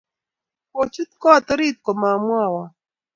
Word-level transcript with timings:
kochut 0.73 1.11
koot 1.21 1.45
orit 1.53 1.77
komamoiwon. 1.85 2.69